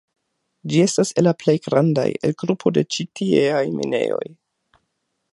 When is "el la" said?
1.21-1.33